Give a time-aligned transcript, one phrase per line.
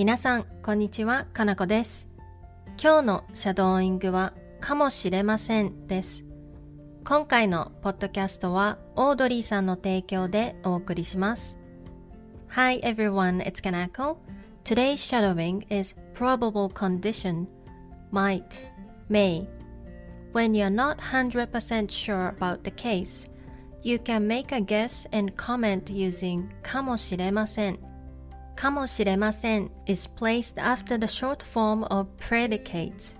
[0.00, 2.08] 皆さん、こんにちは、かなこです。
[2.82, 6.24] 今日のシャドーイングは、かもしれませんです。
[7.04, 11.58] 今回のポッドキャストは、オードリーさんの提供でお送りします。
[12.48, 14.16] Hi everyone, it's Kanako.
[14.64, 17.46] Today's shadowing is probable condition,
[18.10, 18.64] might,
[19.10, 19.46] may.
[20.32, 23.28] When you're not 100% sure about the case,
[23.82, 27.89] you can make a guess and comment using かもしれません。
[28.59, 33.19] かもしれません is placed after the short form of predicates.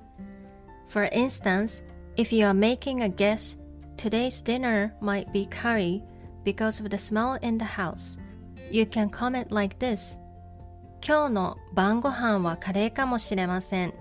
[0.87, 1.83] For instance,
[2.15, 3.57] if you are making a guess,
[3.97, 6.01] today's dinner might be curry
[6.43, 8.17] because of the smell in the house.
[8.71, 10.19] You can comment like this.
[11.05, 13.93] 今日の晩ご飯はカレーかもしれません。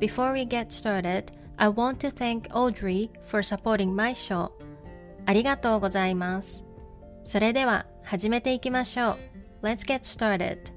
[0.00, 1.26] Before we get started,
[1.56, 4.50] I want to thank Audrey for supporting my show.
[5.26, 6.64] ありがとうございます。
[7.24, 9.33] それでは始めていきましょう。
[9.65, 10.69] Let's get started.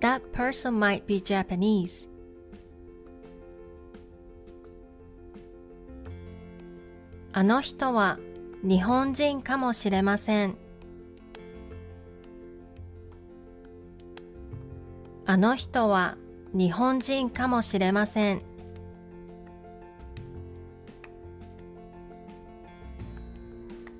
[0.00, 2.08] That person might be Japanese.
[7.32, 8.18] あの人は
[8.64, 10.56] 日本人かもしれません。
[15.24, 16.16] あの人は
[16.52, 18.53] 日本人かもしれません。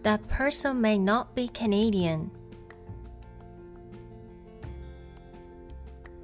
[0.05, 2.31] That person may not be Canadian.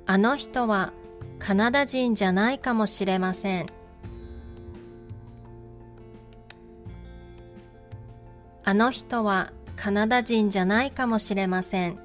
[0.04, 0.92] あの人は
[1.38, 3.66] カナダ人じゃないかもしれません。
[8.64, 11.98] あの人はカナダ人じゃないかもしれません。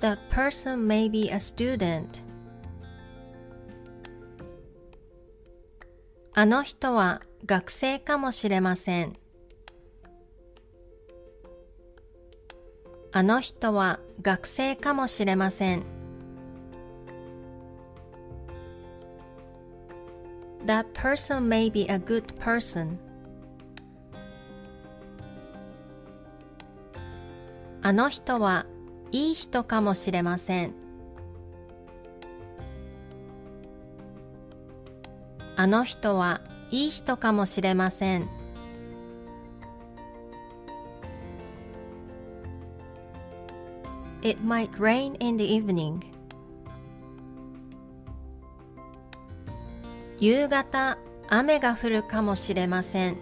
[0.00, 2.04] That person may be a student.
[6.36, 9.16] あの人は学生かもしれません。
[13.12, 15.84] あの人は学生かもしれません。
[20.66, 22.96] That person may be a good person.
[27.80, 28.66] あの人は
[29.12, 30.83] いい人かもしれません。
[35.64, 38.28] あの人はいい人かもしれません。
[44.20, 46.00] It might rain in the evening.
[50.20, 50.98] 夕方
[51.28, 53.16] 雨が降るかもしれません。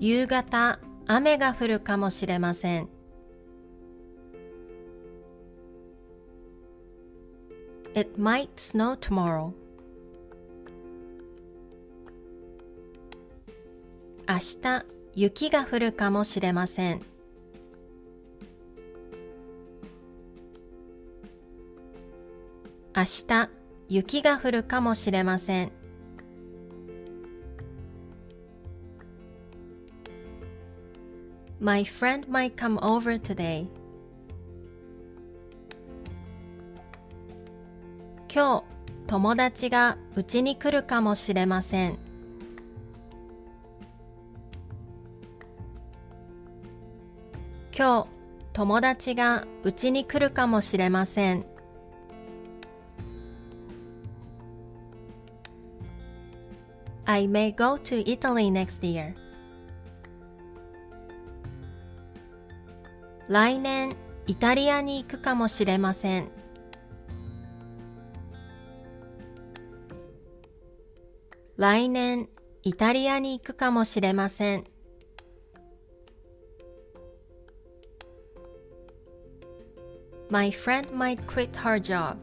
[0.00, 2.93] 夕方雨が降るかもしれません。
[7.96, 9.52] It might snow tomorrow.
[14.28, 14.84] 明日
[15.14, 17.02] 雪が降るかもしれません。
[22.96, 23.50] 明日
[23.88, 25.72] 雪が降るかもしれません。
[31.60, 33.68] My friend might come over today.
[38.34, 38.64] 今日
[39.06, 41.98] 友達がうちに来るかもしれません。
[47.72, 48.08] 今日
[48.52, 51.46] 友達がうちに来るかもしれません。
[57.04, 59.14] I may go to Italy next year.
[63.28, 63.94] 来年
[64.26, 66.43] イタリアに行くかもしれません。
[71.56, 72.28] 来年
[72.64, 74.64] イタリアに行くかもしれません。
[80.30, 82.16] My friend might quit her job.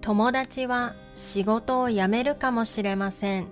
[0.00, 3.48] 友達は仕事を辞めるかもしれません。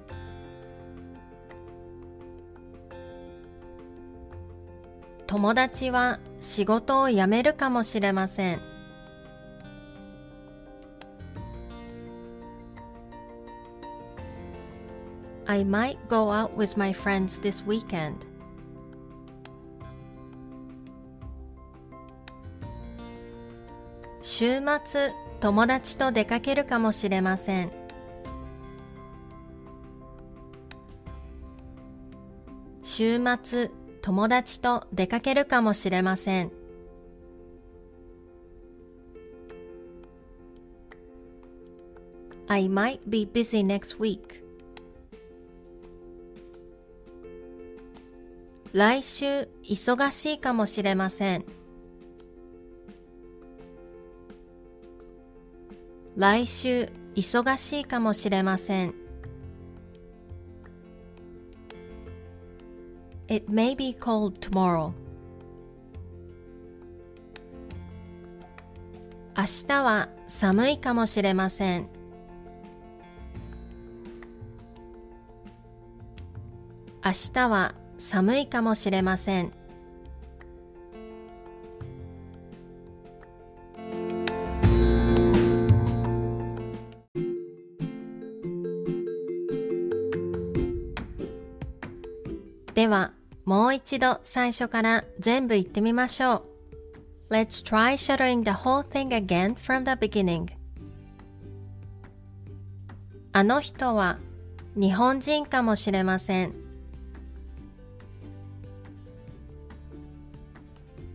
[5.26, 8.77] 友達は仕事を辞めるかもしれません。
[15.50, 18.26] I might go out with my friends this weekend.
[24.20, 27.72] 週末友達と出かけるかもしれません。
[32.82, 33.70] 週末
[34.02, 36.52] 友達と出かけるかもしれません。
[42.48, 44.47] I might be busy next week.
[48.72, 51.44] 来週忙しいかもしれません。
[56.16, 58.94] 来週忙しいかもしれません。
[63.28, 64.92] It may be cold tomorrow.
[69.36, 71.88] 明日は寒いかもしれません。
[77.04, 79.52] 明日は寒いかもしれません。
[92.74, 93.12] では、
[93.44, 96.44] もう一度最初から全部言ってみましょ
[97.28, 97.34] う。
[97.34, 100.46] Let's try shuttering the whole thing again from the beginning.
[103.32, 104.18] あの人は
[104.76, 106.67] 日本人かもしれません。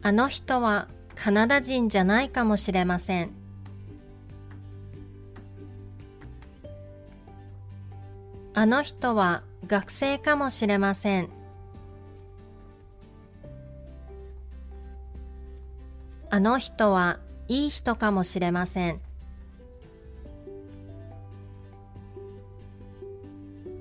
[0.05, 3.31] あの人はカナダ人じゃないかもしれません。
[8.53, 11.29] あの人は学生かもしれません。
[16.29, 18.99] あの人はいい人かもしれません。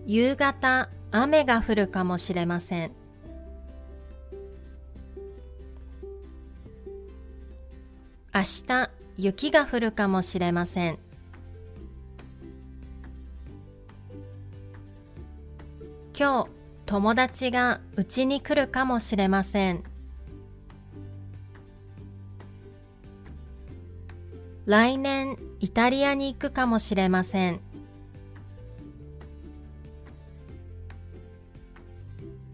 [0.07, 3.02] 夕方雨が降るかもしれません。
[8.35, 10.99] 明日雪が降るかもしれません。
[16.19, 16.49] 今日
[16.87, 19.85] 友達がうちに来るかもしれません。
[24.65, 27.61] 来年イタリアに行くかもしれません。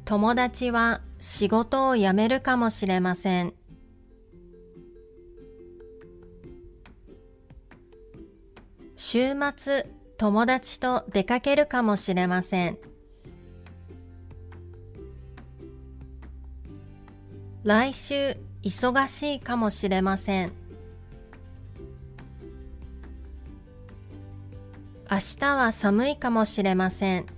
[0.04, 3.54] 友達は仕事を辞めるかもしれません。
[9.00, 9.86] 週末
[10.18, 12.78] 友達と出かけるかもしれません。
[17.62, 20.52] 来週忙しいかもしれません。
[25.08, 27.37] 明日は寒いかもしれません。